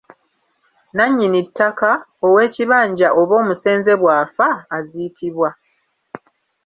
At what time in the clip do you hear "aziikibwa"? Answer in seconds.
4.77-5.49